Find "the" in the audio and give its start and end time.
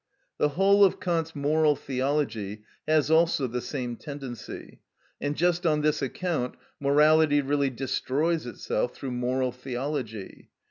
0.39-0.49, 3.45-3.61